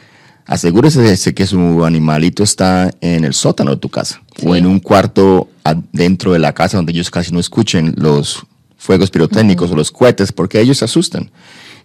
asegúrese 0.46 1.00
de 1.02 1.34
que 1.34 1.46
su 1.46 1.84
animalito 1.84 2.42
está 2.42 2.90
en 3.00 3.24
el 3.24 3.34
sótano 3.34 3.70
de 3.72 3.76
tu 3.78 3.88
casa 3.88 4.20
Sí. 4.36 4.46
o 4.46 4.56
en 4.56 4.66
un 4.66 4.80
cuarto 4.80 5.48
dentro 5.92 6.32
de 6.32 6.38
la 6.38 6.52
casa 6.52 6.76
donde 6.76 6.92
ellos 6.92 7.10
casi 7.10 7.32
no 7.32 7.40
escuchen 7.40 7.94
los 7.96 8.44
fuegos 8.76 9.10
pirotécnicos 9.10 9.70
o 9.70 9.76
los 9.76 9.90
cohetes 9.90 10.32
porque 10.32 10.60
ellos 10.60 10.78
se 10.78 10.84
asustan. 10.84 11.30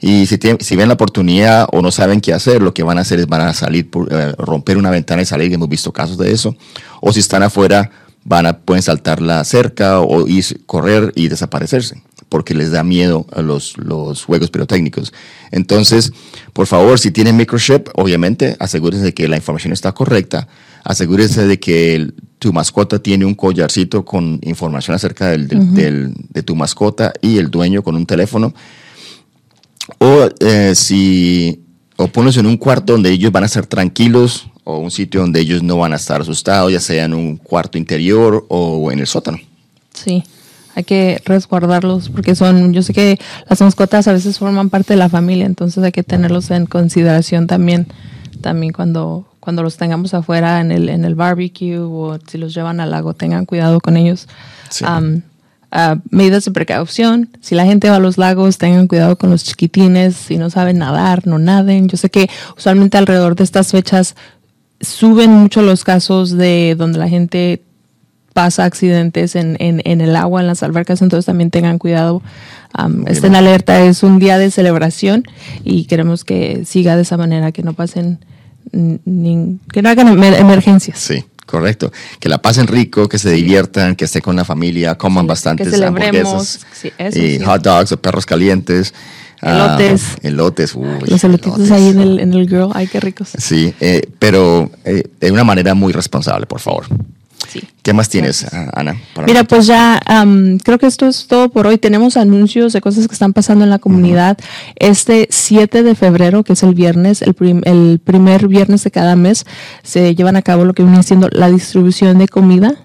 Y 0.02 0.26
si, 0.28 0.38
tienen- 0.38 0.60
si 0.62 0.76
ven 0.76 0.88
la 0.88 0.94
oportunidad 0.96 1.68
o 1.72 1.82
no 1.82 1.92
saben 1.92 2.22
qué 2.22 2.34
hacer, 2.34 2.62
lo 2.62 2.74
que 2.74 2.84
van 2.84 2.98
a 2.98 3.02
hacer 3.02 3.20
es 3.20 3.28
van 3.28 3.42
a 3.42 3.54
salir, 3.54 3.90
por, 3.90 4.08
eh, 4.12 4.34
romper 4.38 4.78
una 4.78 4.90
ventana 4.90 5.22
y 5.22 5.26
salir. 5.26 5.52
Hemos 5.54 5.70
visto 5.70 5.92
casos 5.94 6.18
de 6.18 6.32
eso. 6.32 6.56
O 7.02 7.12
si 7.14 7.20
están 7.20 7.44
afuera, 7.44 7.90
van 8.26 8.46
a, 8.46 8.58
pueden 8.60 8.82
saltar 8.82 9.22
la 9.22 9.44
cerca 9.44 10.00
o 10.02 10.28
ir, 10.28 10.44
correr 10.66 11.12
y 11.16 11.28
desaparecerse. 11.30 12.02
Porque 12.30 12.54
les 12.54 12.72
da 12.72 12.84
miedo 12.84 13.26
a 13.32 13.42
los, 13.42 13.78
los 13.78 14.24
juegos 14.24 14.52
pirotécnicos. 14.52 15.12
Entonces, 15.52 16.14
por 16.54 16.68
favor, 16.68 17.00
si 17.00 17.12
tienen 17.12 17.36
microchip, 17.36 17.90
obviamente 17.96 18.56
asegúrense 18.60 19.04
de 19.04 19.14
que 19.14 19.28
la 19.28 19.36
información 19.36 19.74
está 19.74 19.92
correcta, 19.92 20.48
asegúrense 20.84 21.48
de 21.48 21.60
que 21.60 22.12
tu 22.38 22.54
mascota 22.54 23.00
tiene 23.00 23.26
un 23.26 23.36
collarcito 23.36 24.06
con 24.06 24.40
información 24.44 24.96
acerca 24.96 25.30
del, 25.32 26.14
de 26.30 26.44
tu 26.44 26.56
mascota 26.56 27.12
y 27.22 27.38
el 27.38 27.50
dueño 27.50 27.84
con 27.84 27.96
un 27.96 28.06
teléfono. 28.06 28.54
O 29.98 30.30
eh, 30.40 30.74
si 30.76 31.64
o 31.98 32.08
ponlos 32.08 32.38
en 32.38 32.46
un 32.46 32.56
cuarto 32.56 32.94
donde 32.94 33.12
ellos 33.12 33.32
van 33.32 33.44
a 33.44 33.48
estar 33.48 33.66
tranquilos 33.66 34.48
o 34.64 34.78
un 34.78 34.92
sitio 34.92 35.20
donde 35.22 35.42
ellos 35.42 35.64
no 35.64 35.78
van 35.78 35.92
a 35.92 35.98
estar 35.98 36.22
asustados, 36.22 36.72
ya 36.72 36.80
sea 36.80 37.06
en 37.06 37.14
un 37.14 37.38
cuarto 37.38 37.78
interior 37.78 38.46
o 38.48 38.92
en 38.92 39.00
el 39.00 39.08
sótano. 39.08 39.40
Sí, 39.94 40.24
hay 40.76 40.84
que 40.84 41.22
resguardarlos 41.26 42.10
porque 42.10 42.36
son, 42.36 42.74
yo 42.74 42.82
sé 42.84 42.94
que 42.94 43.20
las 43.50 43.62
mascotas 43.62 44.08
a 44.08 44.14
veces 44.14 44.40
forman 44.40 44.70
parte 44.70 44.94
de 44.94 44.98
la 44.98 45.10
familia, 45.10 45.46
entonces 45.46 45.84
hay 45.84 45.92
que 45.92 46.04
tenerlos 46.04 46.52
en 46.52 46.66
consideración 46.66 47.48
también, 47.48 47.88
también 48.42 48.72
cuando, 48.72 49.28
cuando 49.40 49.64
los 49.64 49.78
tengamos 49.78 50.14
afuera 50.14 50.62
en 50.62 50.72
el, 50.72 50.90
en 50.90 51.06
el 51.06 51.16
barbecue 51.16 51.80
o 51.80 52.18
si 52.28 52.38
los 52.38 52.54
llevan 52.54 52.80
al 52.80 52.92
lago, 52.92 53.14
tengan 53.14 53.46
cuidado 53.46 53.80
con 53.82 53.98
ellos. 53.98 54.28
Sí. 54.70 54.86
Ah, 55.72 55.98
medidas 56.10 56.46
de 56.46 56.52
precaución. 56.52 57.30
Si 57.42 57.54
la 57.54 57.66
gente 57.66 57.90
va 57.90 57.98
a 57.98 58.00
los 58.00 58.18
lagos, 58.18 58.58
tengan 58.58 58.88
cuidado 58.88 59.18
con 59.18 59.30
los 59.30 59.44
chiquitines. 59.44 60.16
Si 60.16 60.38
no 60.38 60.50
saben 60.50 60.80
nadar, 60.80 61.28
no 61.28 61.38
naden. 61.38 61.88
Yo 61.88 61.96
sé 61.96 62.10
que 62.10 62.28
usualmente 62.58 62.98
alrededor 62.98 63.36
de 63.36 63.44
estas 63.44 63.70
fechas 63.70 64.16
suben 64.82 65.32
mucho 65.32 65.62
los 65.62 65.84
casos 65.84 66.32
de 66.32 66.76
donde 66.76 66.98
la 66.98 67.08
gente 67.08 67.62
pasa 68.40 68.64
accidentes 68.64 69.36
en, 69.36 69.58
en, 69.60 70.00
el 70.00 70.16
agua, 70.16 70.40
en 70.40 70.48
las 70.48 70.64
albercas, 70.64 71.02
entonces 71.02 71.26
también 71.26 71.52
tengan 71.52 71.78
cuidado. 71.78 72.22
estén 73.08 73.36
alerta, 73.36 73.84
es 73.84 74.02
un 74.02 74.18
día 74.18 74.38
de 74.38 74.50
celebración 74.50 75.26
y 75.66 75.84
queremos 75.88 76.24
que 76.24 76.64
siga 76.66 76.96
de 76.96 77.02
esa 77.02 77.18
manera, 77.18 77.52
que 77.52 77.64
no 77.64 77.74
pasen, 77.74 78.20
ni, 78.72 79.60
que 79.74 79.82
no 79.82 79.90
hagan 79.90 80.08
emergencias. 80.24 81.00
Sí. 81.00 81.26
Correcto. 81.46 81.92
Que 82.20 82.30
la 82.30 82.38
pasen 82.38 82.68
rico, 82.68 83.10
que 83.10 83.18
se 83.18 83.32
diviertan, 83.32 83.96
que 83.96 84.06
estén 84.06 84.22
con 84.22 84.36
la 84.36 84.46
familia, 84.46 84.96
coman 84.96 85.26
bastantes 85.26 85.82
hamburguesas 85.82 86.60
y 87.16 87.40
hot 87.40 87.64
dogs 87.64 87.92
o 87.92 87.98
perros 87.98 88.26
calientes. 88.26 88.94
Elotes. 89.42 90.04
Ah, 90.14 90.20
elotes, 90.22 90.76
uy, 90.76 90.88
Los 91.08 91.24
elotitos 91.24 91.72
ahí 91.72 91.90
en 91.90 92.00
el, 92.00 92.20
en 92.20 92.34
el 92.34 92.48
girl, 92.48 92.70
ay, 92.74 92.88
qué 92.88 93.00
ricos. 93.00 93.30
Sí, 93.38 93.74
eh, 93.80 94.08
pero 94.20 94.70
eh, 94.86 95.04
de 95.20 95.32
una 95.32 95.44
manera 95.44 95.74
muy 95.74 95.92
responsable, 95.92 96.46
por 96.46 96.60
favor. 96.60 96.86
¿Qué 97.82 97.94
más 97.94 98.10
tienes, 98.10 98.46
Ana? 98.74 98.96
Mira, 99.26 99.44
pues 99.44 99.66
ya 99.66 100.00
creo 100.64 100.78
que 100.78 100.86
esto 100.86 101.08
es 101.08 101.28
todo 101.28 101.50
por 101.50 101.68
hoy. 101.68 101.78
Tenemos 101.78 102.18
anuncios 102.18 102.74
de 102.74 102.82
cosas 102.82 103.08
que 103.08 103.14
están 103.14 103.34
pasando 103.34 103.64
en 103.64 103.70
la 103.70 103.80
comunidad. 103.80 104.38
Este 104.76 105.28
7 105.30 105.84
de 105.84 105.96
febrero, 105.96 106.44
que 106.44 106.54
es 106.54 106.64
el 106.64 106.76
viernes, 106.76 107.22
el, 107.22 107.36
el, 107.64 108.00
primer 108.04 108.48
viernes 108.48 108.84
de 108.84 108.92
cada 108.92 109.16
mes, 109.16 109.46
se 109.84 110.14
llevan 110.16 110.36
a 110.36 110.42
cabo 110.42 110.66
lo 110.66 110.74
que 110.74 110.84
viene 110.84 111.02
siendo 111.04 111.30
la 111.32 111.50
distribución 111.50 112.20
de 112.20 112.28
comida 112.28 112.76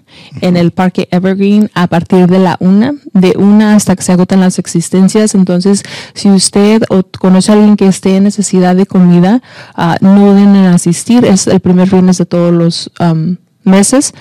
en 0.41 0.57
el 0.57 0.71
Parque 0.71 1.07
Evergreen 1.11 1.69
a 1.73 1.87
partir 1.87 2.27
de 2.27 2.39
la 2.39 2.57
una, 2.59 2.93
de 3.13 3.33
una 3.37 3.75
hasta 3.75 3.95
que 3.95 4.03
se 4.03 4.13
agotan 4.13 4.39
las 4.39 4.59
existencias. 4.59 5.35
Entonces, 5.35 5.83
si 6.13 6.29
usted 6.29 6.83
o 6.89 7.03
conoce 7.03 7.51
a 7.51 7.55
alguien 7.55 7.75
que 7.75 7.87
esté 7.87 8.15
en 8.15 8.23
necesidad 8.23 8.75
de 8.75 8.85
comida, 8.85 9.41
uh, 9.77 9.95
no 10.01 10.15
duden 10.15 10.55
en 10.55 10.65
asistir. 10.65 11.25
Es 11.25 11.47
el 11.47 11.59
primer 11.59 11.89
viernes 11.89 12.17
de 12.17 12.25
todos 12.25 12.53
los 12.53 12.91
meses 13.65 14.13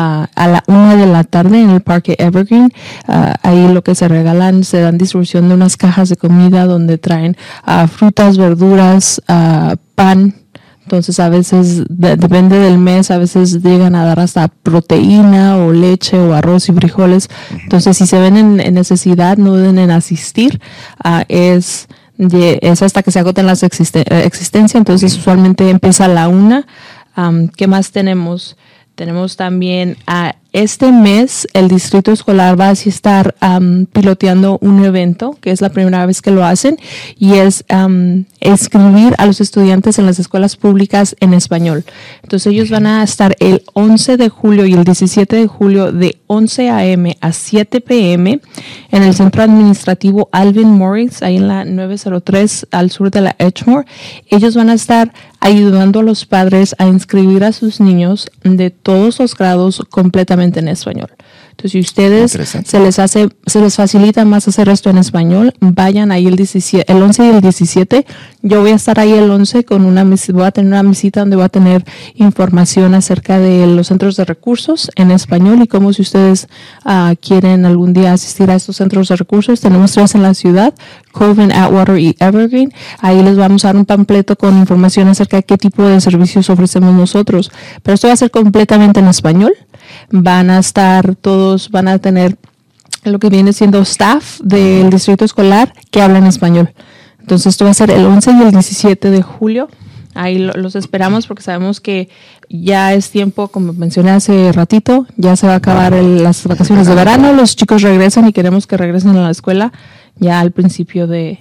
a 0.00 0.48
la 0.48 0.64
una 0.66 0.96
de 0.96 1.06
la 1.06 1.24
tarde 1.24 1.60
en 1.60 1.70
el 1.70 1.80
Parque 1.82 2.16
Evergreen. 2.18 2.72
ahí 3.06 3.72
lo 3.72 3.82
que 3.82 3.94
se 3.94 4.08
regalan, 4.08 4.64
se 4.64 4.80
dan 4.80 4.98
distribución 4.98 5.48
de 5.48 5.54
unas 5.54 5.76
cajas 5.76 6.08
de 6.08 6.16
comida 6.16 6.66
donde 6.66 6.98
traen 6.98 7.36
frutas, 7.88 8.38
verduras, 8.38 9.22
pan. 9.94 10.34
Entonces 10.84 11.20
a 11.20 11.28
veces, 11.28 11.84
depende 11.88 12.58
del 12.58 12.78
mes, 12.78 13.12
a 13.12 13.18
veces 13.18 13.62
llegan 13.62 13.94
a 13.94 14.04
dar 14.04 14.18
hasta 14.18 14.48
proteína 14.48 15.58
o 15.58 15.72
leche 15.72 16.18
o 16.18 16.34
arroz 16.34 16.68
y 16.68 16.72
frijoles. 16.72 17.28
Entonces 17.62 17.96
si 17.96 18.06
se 18.06 18.18
ven 18.18 18.36
en, 18.36 18.74
necesidad, 18.74 19.36
no 19.36 19.50
duden 19.50 19.78
en 19.78 19.90
asistir. 19.90 20.60
es, 21.28 21.86
es 22.18 22.82
hasta 22.82 23.02
que 23.02 23.12
se 23.12 23.20
agoten 23.20 23.46
las 23.46 23.62
existencias. 23.62 24.74
Entonces 24.74 25.16
usualmente 25.16 25.68
empieza 25.70 26.06
a 26.06 26.08
la 26.08 26.28
una. 26.28 26.66
¿Qué 27.56 27.66
más 27.68 27.92
tenemos? 27.92 28.56
Tenemos 29.00 29.36
también 29.36 29.96
a 30.06 30.36
este 30.52 30.92
mes 30.92 31.48
el 31.54 31.68
distrito 31.68 32.12
escolar 32.12 32.60
va 32.60 32.68
a 32.68 32.72
estar 32.72 33.34
piloteando 33.94 34.58
un 34.60 34.84
evento, 34.84 35.38
que 35.40 35.52
es 35.52 35.62
la 35.62 35.70
primera 35.70 36.04
vez 36.04 36.20
que 36.20 36.30
lo 36.30 36.44
hacen, 36.44 36.76
y 37.18 37.36
es 37.36 37.64
escribir 38.40 39.14
a 39.16 39.24
los 39.24 39.40
estudiantes 39.40 39.98
en 39.98 40.04
las 40.04 40.18
escuelas 40.18 40.56
públicas 40.56 41.16
en 41.20 41.32
español. 41.32 41.82
Entonces 42.22 42.52
ellos 42.52 42.68
van 42.68 42.86
a 42.86 43.02
estar 43.02 43.36
el 43.38 43.62
11 43.72 44.18
de 44.18 44.28
julio 44.28 44.66
y 44.66 44.74
el 44.74 44.84
17 44.84 45.34
de 45.34 45.46
julio 45.46 45.92
de 45.92 46.18
11 46.26 46.68
a.m. 46.68 47.16
a 47.22 47.32
7 47.32 47.80
p.m. 47.80 48.38
en 48.90 49.02
el 49.02 49.14
centro 49.14 49.42
administrativo 49.42 50.28
Alvin 50.30 50.68
Morris, 50.68 51.22
ahí 51.22 51.38
en 51.38 51.48
la 51.48 51.64
903 51.64 52.66
al 52.70 52.90
sur 52.90 53.10
de 53.10 53.22
la 53.22 53.36
Edgemore. 53.38 53.86
Ellos 54.28 54.54
van 54.56 54.68
a 54.68 54.74
estar 54.74 55.14
ayudando 55.40 56.00
a 56.00 56.02
los 56.02 56.26
padres 56.26 56.74
a 56.78 56.86
inscribir 56.86 57.44
a 57.44 57.52
sus 57.52 57.80
niños 57.80 58.30
de 58.44 58.70
todos 58.70 59.18
los 59.18 59.34
grados 59.34 59.82
completamente 59.90 60.60
en 60.60 60.68
español. 60.68 61.10
Entonces, 61.60 61.72
si 61.72 61.80
ustedes 61.80 62.32
se 62.64 62.80
les 62.80 62.98
hace, 62.98 63.28
se 63.44 63.60
les 63.60 63.76
facilita 63.76 64.24
más 64.24 64.48
hacer 64.48 64.70
esto 64.70 64.88
en 64.88 64.96
español, 64.96 65.52
vayan 65.60 66.10
ahí 66.10 66.26
el 66.26 66.34
17, 66.34 66.90
el 66.90 67.02
11 67.02 67.26
y 67.26 67.28
el 67.28 67.40
17. 67.42 68.06
Yo 68.40 68.62
voy 68.62 68.70
a 68.70 68.76
estar 68.76 68.98
ahí 68.98 69.12
el 69.12 69.30
11 69.30 69.64
con 69.64 69.84
una 69.84 70.02
voy 70.02 70.44
a 70.44 70.52
tener 70.52 70.72
una 70.72 70.82
visita 70.82 71.20
donde 71.20 71.36
voy 71.36 71.44
a 71.44 71.50
tener 71.50 71.84
información 72.14 72.94
acerca 72.94 73.38
de 73.38 73.66
los 73.66 73.88
centros 73.88 74.16
de 74.16 74.24
recursos 74.24 74.90
en 74.96 75.10
español 75.10 75.60
y 75.60 75.66
cómo 75.66 75.92
si 75.92 76.00
ustedes 76.00 76.48
uh, 76.86 77.14
quieren 77.20 77.66
algún 77.66 77.92
día 77.92 78.14
asistir 78.14 78.50
a 78.50 78.54
estos 78.54 78.76
centros 78.76 79.08
de 79.08 79.16
recursos, 79.16 79.60
tenemos 79.60 79.92
tres 79.92 80.14
en 80.14 80.22
la 80.22 80.32
ciudad, 80.32 80.72
Coven, 81.12 81.52
Atwater 81.52 81.98
y 81.98 82.16
Evergreen. 82.20 82.72
Ahí 83.00 83.22
les 83.22 83.36
vamos 83.36 83.66
a 83.66 83.68
dar 83.68 83.76
un 83.76 83.84
pampleto 83.84 84.34
con 84.36 84.56
información 84.56 85.08
acerca 85.08 85.36
de 85.36 85.42
qué 85.42 85.58
tipo 85.58 85.82
de 85.82 86.00
servicios 86.00 86.48
ofrecemos 86.48 86.94
nosotros. 86.94 87.52
Pero 87.82 87.96
esto 87.96 88.06
va 88.06 88.14
a 88.14 88.16
ser 88.16 88.30
completamente 88.30 89.00
en 89.00 89.08
español 89.08 89.52
van 90.10 90.50
a 90.50 90.58
estar 90.58 91.14
todos, 91.16 91.49
van 91.70 91.88
a 91.88 91.98
tener 91.98 92.36
lo 93.04 93.18
que 93.18 93.30
viene 93.30 93.52
siendo 93.52 93.80
staff 93.82 94.40
del 94.40 94.90
distrito 94.90 95.24
escolar 95.24 95.72
que 95.90 96.02
hablan 96.02 96.26
español. 96.26 96.72
Entonces 97.20 97.46
esto 97.48 97.64
va 97.64 97.70
a 97.70 97.74
ser 97.74 97.90
el 97.90 98.04
11 98.04 98.32
y 98.32 98.42
el 98.42 98.50
17 98.50 99.10
de 99.10 99.22
julio. 99.22 99.68
Ahí 100.14 100.38
los 100.38 100.74
esperamos 100.74 101.26
porque 101.26 101.42
sabemos 101.42 101.80
que 101.80 102.08
ya 102.48 102.92
es 102.94 103.10
tiempo, 103.10 103.48
como 103.48 103.72
mencioné 103.72 104.10
hace 104.10 104.50
ratito, 104.50 105.06
ya 105.16 105.36
se 105.36 105.46
va 105.46 105.54
a 105.54 105.56
acabar 105.56 105.92
las 105.92 106.44
vacaciones 106.46 106.88
de 106.88 106.94
verano, 106.96 107.32
los 107.32 107.54
chicos 107.54 107.82
regresan 107.82 108.26
y 108.26 108.32
queremos 108.32 108.66
que 108.66 108.76
regresen 108.76 109.10
a 109.16 109.22
la 109.22 109.30
escuela 109.30 109.72
ya 110.16 110.40
al 110.40 110.50
principio 110.50 111.06
de, 111.06 111.38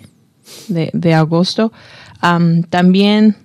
de, 0.68 1.14
agosto. 1.16 1.74
también 2.70 3.38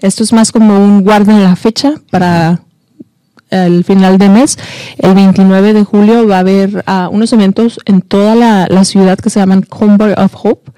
esto 0.00 0.22
es 0.22 0.32
más 0.32 0.50
como 0.50 0.82
un 0.82 1.02
guarden 1.02 1.42
la 1.42 1.54
fecha 1.54 1.94
para 2.10 2.62
el 3.52 3.84
final 3.84 4.18
de 4.18 4.28
mes, 4.28 4.58
el 4.98 5.14
29 5.14 5.72
de 5.74 5.84
julio, 5.84 6.26
va 6.26 6.36
a 6.36 6.40
haber 6.40 6.82
ah, 6.86 7.08
unos 7.12 7.32
eventos 7.32 7.78
en 7.84 8.00
toda 8.00 8.34
la, 8.34 8.84
ciudad 8.84 9.18
que 9.18 9.30
se 9.30 9.38
llaman 9.38 9.62
Convoy 9.62 10.12
of 10.16 10.34
Hope, 10.42 10.72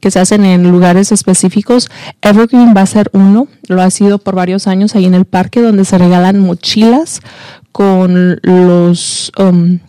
que 0.00 0.10
se 0.10 0.18
hacen 0.18 0.44
en 0.44 0.70
lugares 0.70 1.12
específicos. 1.12 1.90
Evergreen 2.22 2.74
va 2.74 2.82
a 2.82 2.86
ser 2.86 3.10
uno, 3.12 3.48
lo 3.68 3.82
ha 3.82 3.90
sido 3.90 4.18
por 4.18 4.34
varios 4.34 4.66
años 4.66 4.96
ahí 4.96 5.04
en 5.04 5.14
el 5.14 5.26
parque, 5.26 5.60
donde 5.60 5.84
se 5.84 5.98
regalan 5.98 6.38
mochilas 6.38 7.20
con 7.72 8.38
los... 8.42 9.32
Um, 9.38 9.80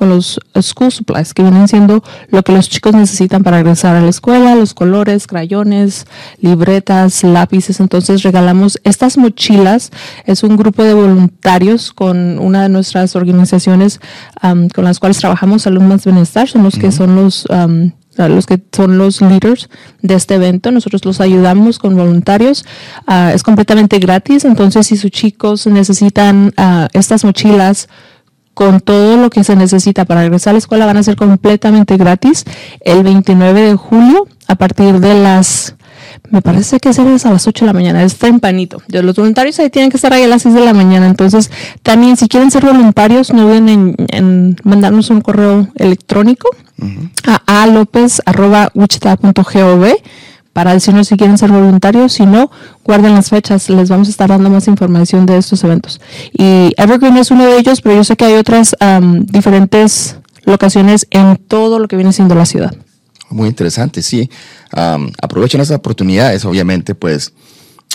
con 0.00 0.08
los 0.08 0.40
school 0.62 0.90
supplies, 0.90 1.34
que 1.34 1.42
vienen 1.42 1.68
siendo 1.68 2.02
lo 2.30 2.42
que 2.42 2.52
los 2.52 2.70
chicos 2.70 2.94
necesitan 2.94 3.42
para 3.42 3.58
regresar 3.58 3.96
a 3.96 4.00
la 4.00 4.08
escuela, 4.08 4.54
los 4.54 4.72
colores, 4.72 5.26
crayones, 5.26 6.06
libretas, 6.40 7.22
lápices. 7.22 7.80
Entonces 7.80 8.22
regalamos 8.22 8.80
estas 8.82 9.18
mochilas. 9.18 9.90
Es 10.24 10.42
un 10.42 10.56
grupo 10.56 10.84
de 10.84 10.94
voluntarios 10.94 11.92
con 11.92 12.38
una 12.38 12.62
de 12.62 12.70
nuestras 12.70 13.14
organizaciones 13.14 14.00
con 14.74 14.84
las 14.84 15.00
cuales 15.00 15.18
trabajamos, 15.18 15.66
Alumnos 15.66 16.06
Bienestar, 16.06 16.48
son 16.48 16.62
los 16.62 16.76
que 16.76 16.90
son 16.92 17.14
los... 17.14 17.46
los 18.16 18.46
que 18.46 18.58
son 18.72 18.96
los 18.96 19.20
leaders 19.20 19.68
de 20.00 20.14
este 20.14 20.36
evento. 20.36 20.70
Nosotros 20.70 21.04
los 21.04 21.20
ayudamos 21.20 21.78
con 21.78 21.94
voluntarios. 21.94 22.64
Ah, 23.06 23.32
es 23.34 23.42
completamente 23.42 23.98
gratis. 23.98 24.46
Entonces, 24.46 24.86
si 24.86 24.96
sus 24.96 25.10
chicos 25.10 25.66
necesitan 25.66 26.52
ah, 26.56 26.88
estas 26.92 27.24
mochilas 27.24 27.88
con 28.60 28.80
todo 28.80 29.16
lo 29.16 29.30
que 29.30 29.42
se 29.42 29.56
necesita 29.56 30.04
para 30.04 30.20
regresar 30.20 30.50
a 30.50 30.52
la 30.52 30.58
escuela 30.58 30.84
van 30.84 30.98
a 30.98 31.02
ser 31.02 31.16
completamente 31.16 31.96
gratis 31.96 32.44
el 32.82 33.02
29 33.02 33.58
de 33.58 33.74
julio 33.74 34.28
a 34.48 34.56
partir 34.56 35.00
de 35.00 35.14
las 35.14 35.76
me 36.28 36.42
parece 36.42 36.78
que 36.78 36.90
es 36.90 36.98
a 36.98 37.04
las 37.30 37.46
8 37.46 37.64
de 37.64 37.66
la 37.66 37.72
mañana, 37.72 38.02
es 38.02 38.18
tempranito. 38.18 38.82
Los 38.88 39.16
voluntarios 39.16 39.58
ahí 39.60 39.70
tienen 39.70 39.90
que 39.90 39.96
estar 39.96 40.12
ahí 40.12 40.24
a 40.24 40.28
las 40.28 40.42
6 40.42 40.54
de 40.54 40.60
la 40.60 40.74
mañana. 40.74 41.06
Entonces, 41.06 41.50
también 41.82 42.18
si 42.18 42.28
quieren 42.28 42.50
ser 42.50 42.66
voluntarios, 42.66 43.32
no 43.32 43.46
olviden 43.46 43.96
en, 44.08 44.56
mandarnos 44.62 45.08
un 45.08 45.22
correo 45.22 45.68
electrónico 45.76 46.50
a 47.26 47.62
alopez.wichita.gov 47.62 49.86
para 50.52 50.72
decirnos 50.72 51.08
si 51.08 51.16
quieren 51.16 51.38
ser 51.38 51.50
voluntarios. 51.50 52.12
Si 52.12 52.26
no, 52.26 52.50
guarden 52.84 53.14
las 53.14 53.30
fechas. 53.30 53.68
Les 53.70 53.88
vamos 53.88 54.08
a 54.08 54.10
estar 54.10 54.28
dando 54.28 54.50
más 54.50 54.68
información 54.68 55.26
de 55.26 55.38
estos 55.38 55.62
eventos. 55.64 56.00
Y 56.32 56.72
Evergreen 56.76 57.16
es 57.16 57.30
uno 57.30 57.44
de 57.44 57.58
ellos, 57.58 57.80
pero 57.80 57.96
yo 57.96 58.04
sé 58.04 58.16
que 58.16 58.24
hay 58.24 58.34
otras 58.34 58.76
diferentes 59.22 60.16
locaciones 60.44 61.06
en 61.10 61.36
todo 61.36 61.78
lo 61.78 61.88
que 61.88 61.96
viene 61.96 62.12
siendo 62.12 62.34
la 62.34 62.46
ciudad. 62.46 62.74
Muy 63.30 63.48
interesante, 63.48 64.02
sí. 64.02 64.28
aprovechen 64.72 65.60
esas 65.60 65.76
oportunidades, 65.76 66.44
obviamente, 66.44 66.94
pues 66.94 67.32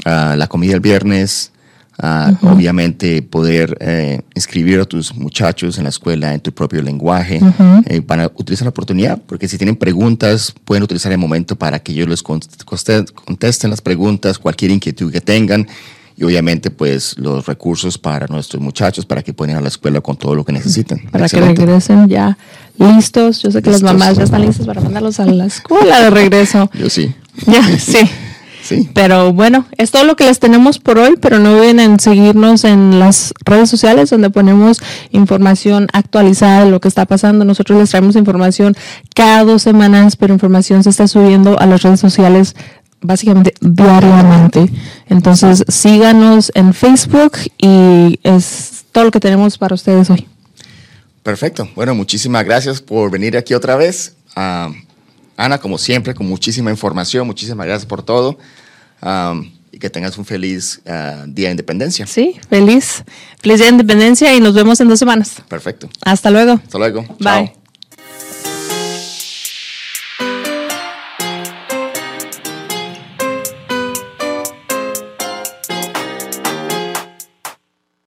ah, 0.05 0.35
la 0.37 0.47
comida 0.47 0.73
el 0.73 0.79
viernes, 0.79 1.51
ah, 1.99 2.33
obviamente 2.41 3.21
poder 3.21 3.77
eh, 3.79 4.21
inscribir 4.33 4.79
a 4.79 4.85
tus 4.85 5.13
muchachos 5.15 5.77
en 5.77 5.83
la 5.83 5.89
escuela 5.89 6.33
en 6.33 6.39
tu 6.39 6.51
propio 6.51 6.81
lenguaje, 6.81 7.39
eh, 7.85 8.01
para 8.01 8.31
utilizar 8.35 8.65
la 8.65 8.69
oportunidad, 8.69 9.21
porque 9.25 9.47
si 9.47 9.57
tienen 9.57 9.75
preguntas, 9.75 10.53
pueden 10.65 10.83
utilizar 10.83 11.11
el 11.11 11.17
momento 11.17 11.55
para 11.55 11.79
que 11.79 11.91
ellos 11.91 12.07
les 12.07 12.23
contesten 12.23 13.69
las 13.69 13.81
preguntas, 13.81 14.39
cualquier 14.39 14.71
inquietud 14.71 15.11
que 15.11 15.21
tengan 15.21 15.67
y 16.17 16.23
obviamente 16.23 16.71
pues 16.71 17.17
los 17.17 17.45
recursos 17.45 17.97
para 17.97 18.27
nuestros 18.27 18.61
muchachos 18.61 19.05
para 19.05 19.21
que 19.21 19.33
puedan 19.33 19.55
ir 19.55 19.57
a 19.57 19.61
la 19.61 19.67
escuela 19.67 19.99
con 20.01 20.15
todo 20.15 20.33
lo 20.33 20.45
que 20.45 20.53
necesiten. 20.53 21.09
Para 21.11 21.27
que 21.27 21.41
regresen 21.41 22.07
ya 22.07 22.37
listos. 22.77 23.41
Yo 23.41 23.51
sé 23.51 23.61
que 23.61 23.71
las 23.71 23.83
mamás 23.83 24.17
ya 24.17 24.23
están 24.23 24.41
listas 24.41 24.65
para 24.65 24.81
mandarlos 24.81 25.19
a 25.19 25.25
la 25.25 25.45
escuela 25.45 26.01
de 26.01 26.09
regreso. 26.09 26.69
Yo 26.73 26.89
sí. 26.89 27.13
Ya, 27.45 27.63
sí. 27.79 28.09
Sí. 28.65 28.89
Pero 28.95 29.31
bueno, 29.31 29.67
es 29.77 29.91
todo 29.91 30.05
lo 30.05 30.15
que 30.15 30.25
les 30.25 30.39
tenemos 30.39 30.79
por 30.79 30.97
hoy, 30.97 31.17
pero 31.21 31.37
no 31.37 31.53
olviden 31.53 31.79
en 31.79 31.99
seguirnos 31.99 32.63
en 32.63 32.99
las 32.99 33.31
redes 33.45 33.69
sociales 33.69 34.09
donde 34.09 34.31
ponemos 34.31 34.81
información 35.11 35.87
actualizada 35.93 36.65
de 36.65 36.71
lo 36.71 36.81
que 36.81 36.87
está 36.87 37.05
pasando. 37.05 37.45
Nosotros 37.45 37.77
les 37.77 37.91
traemos 37.91 38.15
información 38.15 38.75
cada 39.13 39.43
dos 39.43 39.61
semanas, 39.61 40.15
pero 40.15 40.33
información 40.33 40.83
se 40.83 40.89
está 40.89 41.07
subiendo 41.07 41.59
a 41.59 41.67
las 41.67 41.83
redes 41.83 41.99
sociales 41.99 42.55
básicamente 43.01 43.53
diariamente. 43.61 44.67
Entonces 45.09 45.63
síganos 45.67 46.51
en 46.55 46.73
Facebook 46.73 47.33
y 47.59 48.19
es 48.23 48.85
todo 48.91 49.03
lo 49.03 49.11
que 49.11 49.19
tenemos 49.19 49.59
para 49.59 49.75
ustedes 49.75 50.09
hoy. 50.09 50.27
Perfecto. 51.21 51.69
Bueno, 51.75 51.93
muchísimas 51.93 52.43
gracias 52.45 52.81
por 52.81 53.11
venir 53.11 53.37
aquí 53.37 53.53
otra 53.53 53.75
vez. 53.75 54.15
Ah, 54.35 54.71
Ana, 55.37 55.57
como 55.57 55.77
siempre, 55.77 56.13
con 56.13 56.27
muchísima 56.27 56.71
información, 56.71 57.27
muchísimas 57.27 57.65
gracias 57.65 57.85
por 57.85 58.03
todo. 58.03 58.37
Ah, 59.01 59.39
y 59.71 59.79
que 59.79 59.89
tengas 59.89 60.17
un 60.17 60.25
feliz 60.25 60.81
ah, 60.87 61.25
Día 61.27 61.49
de 61.49 61.51
Independencia. 61.51 62.07
Sí, 62.07 62.37
feliz. 62.49 63.03
Feliz 63.41 63.57
Día 63.57 63.67
de 63.67 63.73
Independencia 63.73 64.33
y 64.33 64.39
nos 64.39 64.53
vemos 64.53 64.79
en 64.79 64.87
dos 64.87 64.99
semanas. 64.99 65.41
Perfecto. 65.49 65.89
Hasta 66.01 66.31
luego. 66.31 66.53
Hasta 66.53 66.77
luego. 66.77 67.05
Bye. 67.19 67.64